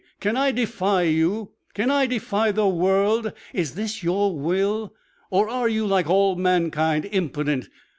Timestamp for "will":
4.35-4.95